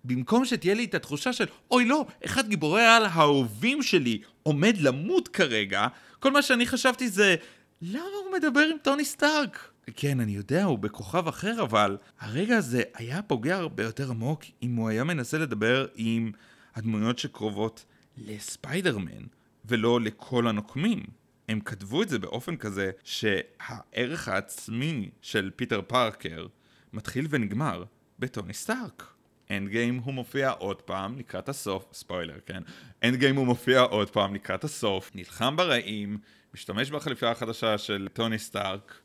[0.05, 5.29] במקום שתהיה לי את התחושה של אוי לא, אחד גיבורי העל האהובים שלי עומד למות
[5.29, 5.87] כרגע,
[6.19, 7.37] כל מה שאני חשבתי זה
[7.83, 9.71] למה הוא מדבר עם טוני סטארק?
[9.97, 14.75] כן, אני יודע, הוא בכוכב אחר, אבל הרגע הזה היה פוגע הרבה יותר עמוק אם
[14.75, 16.33] הוא היה מנסה לדבר עם
[16.75, 17.85] הדמויות שקרובות
[18.19, 19.23] לספיידרמן.
[19.65, 21.03] ולא לכל הנוקמים.
[21.49, 26.47] הם כתבו את זה באופן כזה שהערך העצמי של פיטר פארקר
[26.93, 27.85] מתחיל ונגמר
[28.19, 29.15] בטוני סטארק.
[29.51, 32.63] Endgame הוא מופיע עוד פעם לקראת הסוף, ספוילר כן,
[33.05, 36.19] Endgame הוא מופיע עוד פעם לקראת הסוף, נלחם ברעים,
[36.55, 39.01] משתמש בחליפה החדשה של טוני סטארק,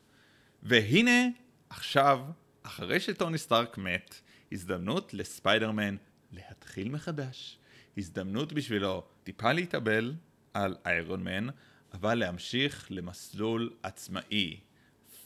[0.62, 1.26] והנה,
[1.70, 2.20] עכשיו,
[2.62, 4.20] אחרי שטוני סטארק מת,
[4.52, 5.96] הזדמנות לספיידרמן
[6.32, 7.58] להתחיל מחדש.
[7.98, 10.14] הזדמנות בשבילו טיפה להתאבל
[10.54, 11.48] על איירון מן,
[11.94, 14.60] אבל להמשיך למסלול עצמאי.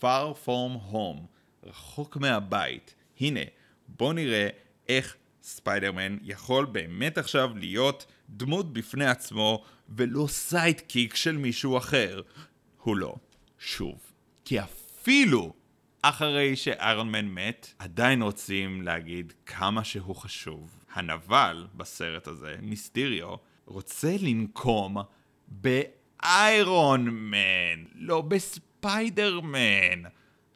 [0.00, 1.26] far from home,
[1.64, 2.94] רחוק מהבית.
[3.20, 3.40] הנה,
[3.88, 4.48] בוא נראה
[4.96, 12.22] איך ספיידרמן יכול באמת עכשיו להיות דמות בפני עצמו ולא sidekick של מישהו אחר.
[12.82, 13.14] הוא לא.
[13.58, 13.98] שוב.
[14.44, 15.52] כי אפילו
[16.02, 20.76] אחרי שאיירון מן מת, עדיין רוצים להגיד כמה שהוא חשוב.
[20.92, 23.34] הנבל בסרט הזה, מיסטיריו,
[23.66, 24.96] רוצה לנקום
[25.48, 30.02] באיירון מן, לא בספיידרמן.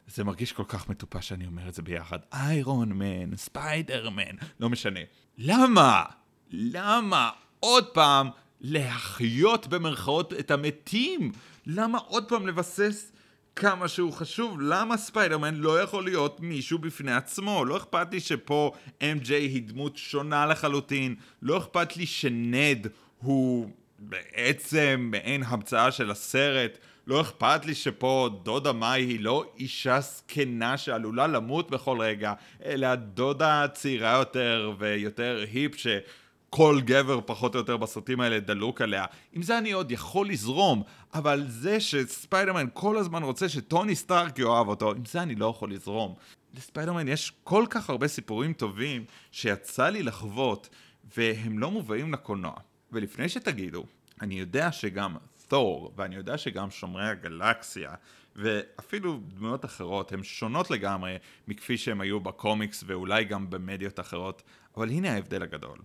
[0.07, 2.19] זה מרגיש כל כך מטופש שאני אומר את זה ביחד.
[2.33, 4.99] איירון מן, ספיידר מן, לא משנה.
[5.37, 6.03] למה?
[6.51, 8.29] למה עוד פעם
[8.61, 11.31] להחיות במרכאות את המתים?
[11.65, 13.11] למה עוד פעם לבסס
[13.55, 14.61] כמה שהוא חשוב?
[14.61, 17.65] למה ספיידרמן לא יכול להיות מישהו בפני עצמו?
[17.65, 21.15] לא אכפת לי שפה MJ היא דמות שונה לחלוטין.
[21.41, 22.87] לא אכפת לי שנד
[23.17, 23.69] הוא
[24.09, 26.77] בעצם מעין המצאה של הסרט.
[27.07, 32.33] לא אכפת לי שפה דודה מאי היא לא אישה זקנה שעלולה למות בכל רגע,
[32.65, 39.05] אלא דודה צעירה יותר ויותר היפ שכל גבר פחות או יותר בסרטים האלה דלוק עליה.
[39.33, 44.67] עם זה אני עוד יכול לזרום, אבל זה שספיידרמן כל הזמן רוצה שטוני סטארק יאהב
[44.67, 46.15] אותו, עם זה אני לא יכול לזרום.
[46.53, 50.69] לספיידרמן יש כל כך הרבה סיפורים טובים שיצא לי לחוות,
[51.17, 52.53] והם לא מובאים לקולנוע.
[52.91, 53.85] ולפני שתגידו,
[54.21, 55.15] אני יודע שגם
[55.47, 57.93] תור, ואני יודע שגם שומרי הגלקסיה,
[58.35, 64.43] ואפילו דמויות אחרות, הן שונות לגמרי מכפי שהן היו בקומיקס ואולי גם במדיות אחרות,
[64.77, 65.77] אבל הנה ההבדל הגדול.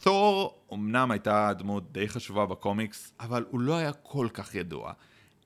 [0.00, 4.92] תור אמנם הייתה דמות די חשובה בקומיקס, אבל הוא לא היה כל כך ידוע.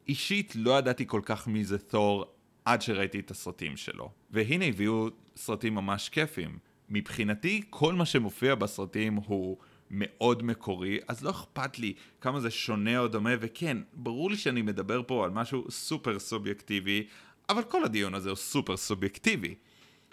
[0.08, 2.24] אישית לא ידעתי כל כך מי זה תור
[2.64, 4.10] עד שראיתי את הסרטים שלו.
[4.30, 6.58] והנה הביאו סרטים ממש כיפים.
[6.88, 9.56] מבחינתי, כל מה שמופיע בסרטים הוא
[9.90, 14.62] מאוד מקורי, אז לא אכפת לי כמה זה שונה או דומה, וכן, ברור לי שאני
[14.62, 17.06] מדבר פה על משהו סופר סובייקטיבי,
[17.48, 19.54] אבל כל הדיון הזה הוא סופר סובייקטיבי.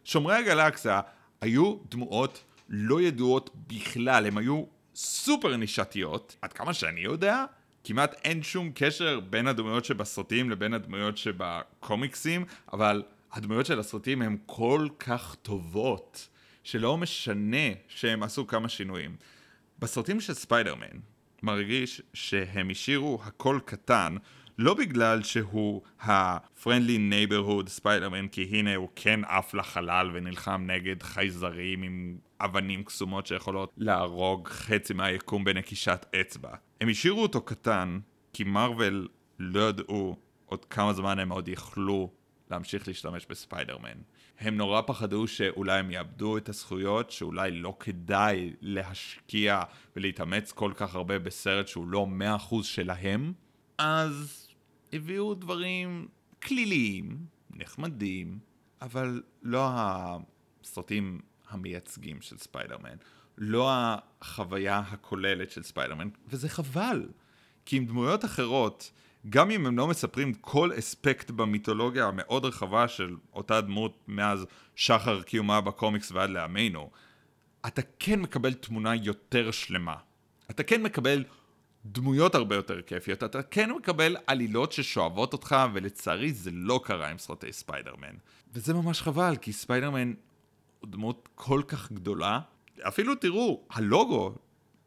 [0.03, 1.01] שומרי הגלקסיה
[1.41, 4.63] היו דמויות לא ידועות בכלל, הם היו
[4.95, 7.45] סופר נישתיות, עד כמה שאני יודע,
[7.83, 14.37] כמעט אין שום קשר בין הדמויות שבסרטים לבין הדמויות שבקומיקסים, אבל הדמויות של הסרטים הן
[14.45, 16.27] כל כך טובות,
[16.63, 19.15] שלא משנה שהם עשו כמה שינויים.
[19.79, 20.97] בסרטים של ספיידרמן
[21.43, 24.15] מרגיש שהם השאירו הכל קטן
[24.57, 31.83] לא בגלל שהוא ה-friendly neighborhood ספיידרמן כי הנה הוא כן עף לחלל ונלחם נגד חייזרים
[31.83, 36.55] עם אבנים קסומות שיכולות להרוג חצי מהיקום בנקישת אצבע.
[36.81, 37.99] הם השאירו אותו קטן
[38.33, 39.07] כי מרוויל
[39.39, 42.11] לא ידעו עוד כמה זמן הם עוד יכלו
[42.51, 43.97] להמשיך להשתמש בספיידרמן.
[44.39, 49.61] הם נורא פחדו שאולי הם יאבדו את הזכויות, שאולי לא כדאי להשקיע
[49.95, 53.33] ולהתאמץ כל כך הרבה בסרט שהוא לא מאה אחוז שלהם,
[53.77, 54.47] אז
[54.93, 56.07] הביאו דברים
[56.41, 58.39] קלילים, נחמדים,
[58.81, 59.67] אבל לא
[60.63, 62.95] הסרטים המייצגים של ספיידרמן,
[63.37, 67.09] לא החוויה הכוללת של ספיידרמן, וזה חבל,
[67.65, 68.91] כי עם דמויות אחרות
[69.29, 75.21] גם אם הם לא מספרים כל אספקט במיתולוגיה המאוד רחבה של אותה דמות מאז שחר
[75.21, 76.89] קיומה בקומיקס ועד לימינו,
[77.67, 79.95] אתה כן מקבל תמונה יותר שלמה.
[80.49, 81.23] אתה כן מקבל
[81.85, 87.17] דמויות הרבה יותר כיפיות, אתה כן מקבל עלילות ששואבות אותך, ולצערי זה לא קרה עם
[87.17, 88.15] סרטי ספיידרמן.
[88.53, 90.13] וזה ממש חבל, כי ספיידרמן
[90.79, 92.39] הוא דמות כל כך גדולה.
[92.81, 94.35] אפילו תראו, הלוגו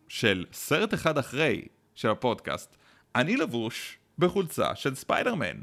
[0.09, 1.63] של סרט אחד אחרי
[1.95, 2.77] של הפודקאסט,
[3.15, 5.61] אני לבוש בחולצה של ספיידרמן.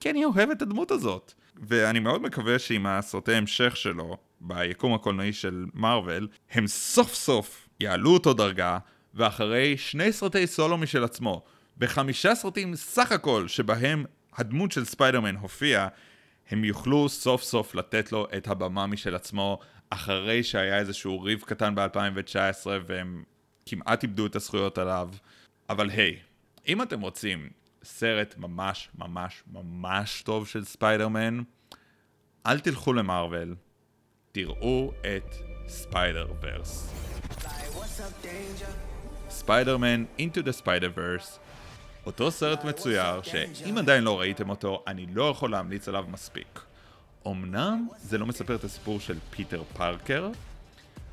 [0.00, 1.32] כי אני אוהב את הדמות הזאת.
[1.62, 8.10] ואני מאוד מקווה שעם הסרטי המשך שלו, ביקום הקולנועי של מארוול, הם סוף סוף יעלו
[8.10, 8.78] אותו דרגה,
[9.14, 11.44] ואחרי שני סרטי סולו משל עצמו,
[11.78, 14.04] בחמישה סרטים סך הכל שבהם
[14.36, 15.88] הדמות של ספיידרמן הופיע,
[16.50, 19.58] הם יוכלו סוף סוף לתת לו את הבמה משל עצמו,
[19.90, 23.24] אחרי שהיה איזשהו ריב קטן ב-2019 והם
[23.66, 25.08] כמעט איבדו את הזכויות עליו.
[25.70, 27.50] אבל היי, אם אתם רוצים
[27.84, 31.42] סרט ממש ממש ממש טוב של ספיידרמן,
[32.46, 33.54] אל תלכו למארוול,
[34.32, 35.34] תראו את
[35.68, 36.92] Spider-Verse.
[39.28, 41.38] Spider-Man: Into the Spider-Verse
[42.06, 46.60] אותו סרט מצויר שאם עדיין לא ראיתם אותו, אני לא יכול להמליץ עליו מספיק.
[47.26, 50.30] אמנם זה לא מספר את הסיפור של פיטר פארקר,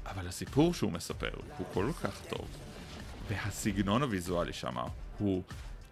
[0.06, 2.48] אבל הסיפור שהוא מספר הוא כל כך טוב,
[3.30, 4.76] והסגנון הוויזואלי שם
[5.18, 5.44] הוא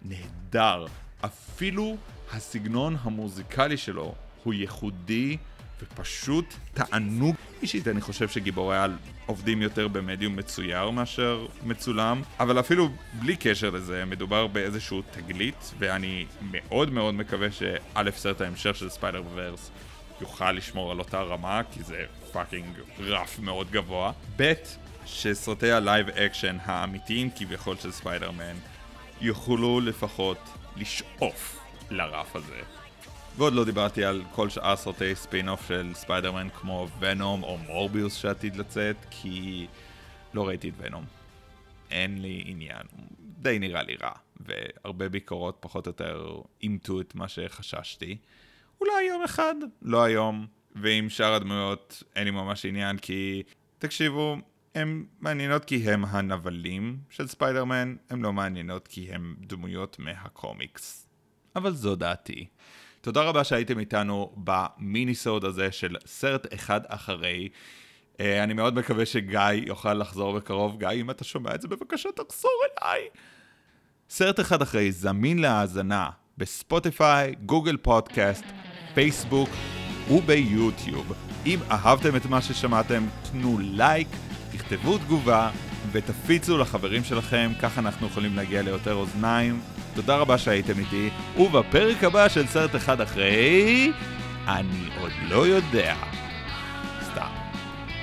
[0.04, 0.86] נהדר.
[1.24, 1.96] אפילו
[2.32, 5.36] הסגנון המוזיקלי שלו הוא ייחודי
[5.82, 7.34] ופשוט תענוג.
[7.62, 8.96] אישית אני חושב שגיבורי על
[9.26, 16.26] עובדים יותר במדיום מצויר מאשר מצולם, אבל אפילו בלי קשר לזה, מדובר באיזשהו תגלית, ואני
[16.50, 19.70] מאוד מאוד מקווה שא' סרט ההמשך של Spider-Verse
[20.20, 24.12] יוכל לשמור על אותה רמה, כי זה fucking רף מאוד גבוה.
[24.36, 24.52] ב'
[25.06, 28.54] שסרטי ה live action האמיתיים כביכול של ספיידרמן
[29.20, 30.38] יוכלו לפחות
[30.76, 31.60] לשאוף
[31.90, 32.60] לרף הזה.
[33.36, 38.56] ועוד לא דיברתי על כל שאר סרטי ספין-אוף של ספיידרמן כמו ונום או מורביוס שעתיד
[38.56, 39.66] לצאת, כי
[40.34, 41.04] לא ראיתי את ונום.
[41.90, 42.82] אין לי עניין,
[43.18, 48.16] די נראה לי רע, והרבה ביקורות פחות או יותר אימתו את מה שחששתי.
[48.80, 53.42] אולי יום אחד, לא היום, ועם שאר הדמויות אין לי ממש עניין, כי
[53.78, 54.36] תקשיבו,
[54.74, 61.08] הן מעניינות כי הם הנבלים של ספיידרמן, הן לא מעניינות כי הן דמויות מהקומיקס.
[61.56, 62.46] אבל זו דעתי.
[63.00, 67.48] תודה רבה שהייתם איתנו במיני סוד הזה של סרט אחד אחרי.
[68.12, 70.78] Uh, אני מאוד מקווה שגיא יוכל לחזור בקרוב.
[70.78, 73.00] גיא, אם אתה שומע את זה, בבקשה תחזור אליי.
[74.10, 78.44] סרט אחד אחרי זמין להאזנה בספוטיפיי, גוגל פודקאסט,
[78.94, 79.48] פייסבוק
[80.10, 81.12] וביוטיוב.
[81.46, 84.08] אם אהבתם את מה ששמעתם, תנו לייק,
[84.68, 85.50] תכתבו תגובה
[85.92, 89.60] ותפיצו לחברים שלכם, ככה אנחנו יכולים להגיע ליותר אוזניים.
[89.94, 93.92] תודה רבה שהייתם איתי, ובפרק הבא של סרט אחד אחרי...
[94.48, 95.94] אני עוד לא יודע.
[97.12, 97.30] סתם.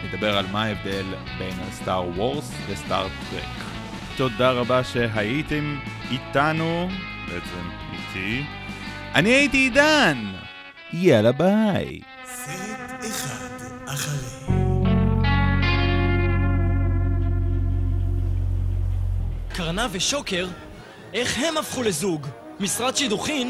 [0.04, 1.06] נדבר על מה ההבדל
[1.38, 3.66] בין סטאר וורס וסטאר טרק.
[4.18, 5.80] תודה רבה שהייתם
[6.12, 6.90] איתנו,
[7.28, 8.44] בעצם איתי.
[9.16, 10.32] אני הייתי עידן!
[10.94, 12.00] יאללה ביי.
[12.26, 14.31] סרט אחד אחרי.
[19.64, 20.48] קרנה ושוקר?
[21.14, 22.28] איך הם הפכו לזוג?
[22.60, 23.50] משרד שידוכין